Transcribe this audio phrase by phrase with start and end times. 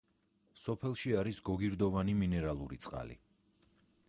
[0.61, 3.21] სოფელში არის გოგირდოვანი მინერალური წყალი.